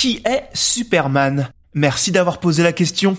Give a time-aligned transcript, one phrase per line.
[0.00, 1.50] Qui est Superman?
[1.74, 3.18] Merci d'avoir posé la question.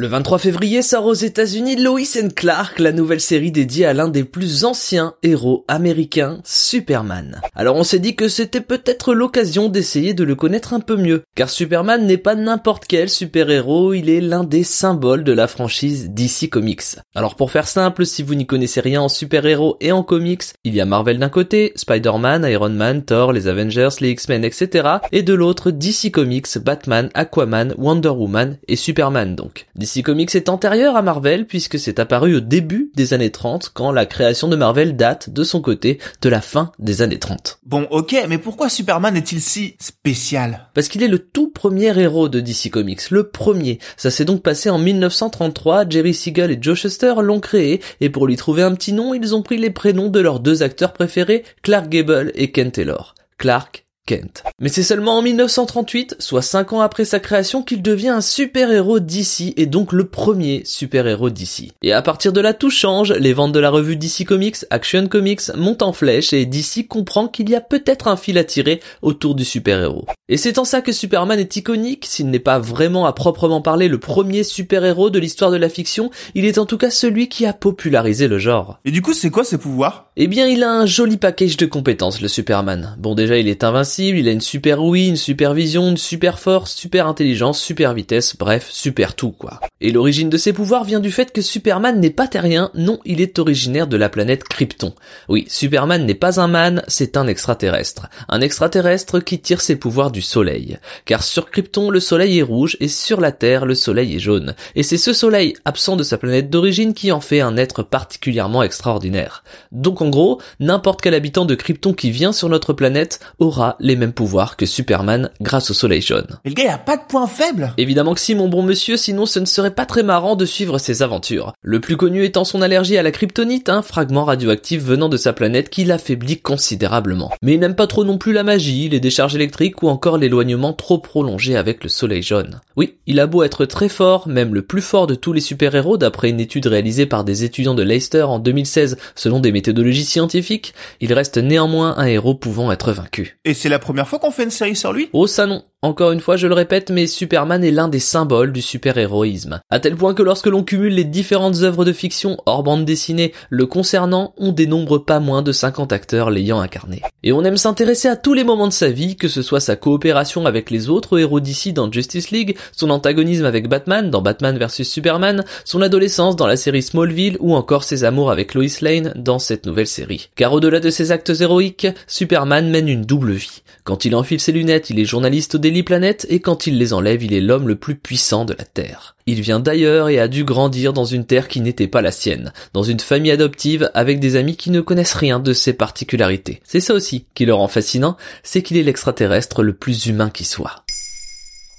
[0.00, 1.98] Le 23 février sort aux États-Unis Lois
[2.36, 7.40] Clark, la nouvelle série dédiée à l'un des plus anciens héros américains, Superman.
[7.56, 11.24] Alors on s'est dit que c'était peut-être l'occasion d'essayer de le connaître un peu mieux,
[11.34, 16.10] car Superman n'est pas n'importe quel super-héros, il est l'un des symboles de la franchise
[16.10, 17.00] DC Comics.
[17.16, 20.76] Alors pour faire simple, si vous n'y connaissez rien en super-héros et en comics, il
[20.76, 24.88] y a Marvel d'un côté, Spider-Man, Iron Man, Thor, les Avengers, les X-Men, etc.
[25.10, 29.66] Et de l'autre, DC Comics, Batman, Aquaman, Wonder Woman et Superman donc.
[29.88, 33.90] DC Comics est antérieur à Marvel puisque c'est apparu au début des années 30 quand
[33.90, 37.60] la création de Marvel date de son côté de la fin des années 30.
[37.64, 40.68] Bon, ok, mais pourquoi Superman est-il si spécial?
[40.74, 43.78] Parce qu'il est le tout premier héros de DC Comics, le premier.
[43.96, 48.26] Ça s'est donc passé en 1933, Jerry Siegel et Joe Shuster l'ont créé et pour
[48.26, 51.44] lui trouver un petit nom, ils ont pris les prénoms de leurs deux acteurs préférés,
[51.62, 53.14] Clark Gable et Ken Taylor.
[53.38, 54.42] Clark Kent.
[54.58, 59.00] Mais c'est seulement en 1938, soit 5 ans après sa création, qu'il devient un super-héros
[59.00, 61.72] d'ici et donc le premier super-héros d'ici.
[61.82, 65.06] Et à partir de là, tout change, les ventes de la revue DC Comics, Action
[65.08, 68.80] Comics montent en flèche et DC comprend qu'il y a peut-être un fil à tirer
[69.02, 70.06] autour du super-héros.
[70.30, 73.88] Et c'est en ça que Superman est iconique, s'il n'est pas vraiment à proprement parler
[73.88, 77.46] le premier super-héros de l'histoire de la fiction, il est en tout cas celui qui
[77.46, 78.78] a popularisé le genre.
[78.84, 81.66] Et du coup, c'est quoi ses pouvoirs Eh bien, il a un joli package de
[81.66, 82.96] compétences, le Superman.
[82.98, 86.38] Bon, déjà, il est invincible, il a une super ouïe, une super vision, une super
[86.38, 89.60] force, super intelligence, super vitesse, bref, super tout quoi.
[89.80, 93.20] Et l'origine de ses pouvoirs vient du fait que Superman n'est pas terrien, non, il
[93.20, 94.94] est originaire de la planète Krypton.
[95.28, 98.08] Oui, Superman n'est pas un man, c'est un extraterrestre.
[98.28, 100.78] Un extraterrestre qui tire ses pouvoirs du soleil.
[101.04, 104.54] Car sur Krypton, le soleil est rouge et sur la Terre, le soleil est jaune.
[104.74, 108.62] Et c'est ce soleil, absent de sa planète d'origine, qui en fait un être particulièrement
[108.62, 109.44] extraordinaire.
[109.72, 113.96] Donc en gros, n'importe quel habitant de Krypton qui vient sur notre planète aura les
[113.96, 116.38] mêmes pouvoirs que Superman grâce au soleil jaune.
[116.44, 118.96] Mais le gars, il a pas de point faible Évidemment que si, mon bon monsieur,
[118.96, 121.52] sinon ce ne serait pas très marrant de suivre ses aventures.
[121.62, 125.32] Le plus connu étant son allergie à la kryptonite, un fragment radioactif venant de sa
[125.32, 127.32] planète qui l'affaiblit considérablement.
[127.42, 130.72] Mais il n'aime pas trop non plus la magie, les décharges électriques ou encore l'éloignement
[130.72, 132.60] trop prolongé avec le soleil jaune.
[132.76, 135.96] Oui, il a beau être très fort, même le plus fort de tous les super-héros
[135.96, 140.74] d'après une étude réalisée par des étudiants de Leicester en 2016 selon des méthodologies scientifiques,
[141.00, 143.38] il reste néanmoins un héros pouvant être vaincu.
[143.44, 145.10] Et c'est la première fois qu'on fait une série sur lui?
[145.12, 148.52] Oh ça non, encore une fois, je le répète, mais Superman est l'un des symboles
[148.52, 149.60] du super-héroïsme.
[149.70, 153.32] À tel point que lorsque l'on cumule les différentes œuvres de fiction hors bande dessinée
[153.48, 157.02] le concernant, on dénombre pas moins de 50 acteurs l'ayant incarné.
[157.22, 159.76] Et on aime s'intéresser à tous les moments de sa vie, que ce soit sa
[159.76, 164.58] coopération avec les autres héros d'ici dans Justice League, son antagonisme avec Batman dans Batman
[164.58, 169.12] vs Superman, son adolescence dans la série Smallville ou encore ses amours avec Lois Lane
[169.14, 170.30] dans cette nouvelle série.
[170.34, 173.62] Car au-delà de ses actes héroïques, Superman mène une double vie.
[173.84, 176.94] Quand il enfile ses lunettes, il est journaliste au Daily Planet et quand il les
[176.94, 179.16] enlève, il est l'homme le plus puissant de la Terre.
[179.26, 182.54] Il vient d'ailleurs et a dû grandir dans une terre qui n'était pas la sienne,
[182.72, 186.62] dans une famille adoptive avec des amis qui ne connaissent rien de ses particularités.
[186.64, 190.46] C'est ça aussi qui le rend fascinant, c'est qu'il est l'extraterrestre le plus humain qui
[190.46, 190.84] soit.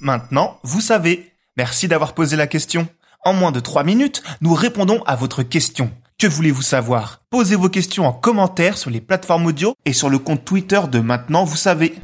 [0.00, 1.32] Maintenant, vous savez.
[1.56, 2.88] Merci d'avoir posé la question.
[3.24, 5.90] En moins de 3 minutes, nous répondons à votre question.
[6.18, 7.22] Que voulez-vous savoir?
[7.30, 11.00] Posez vos questions en commentaire sur les plateformes audio et sur le compte Twitter de
[11.00, 11.94] Maintenant, vous savez.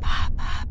[0.00, 0.67] Papa.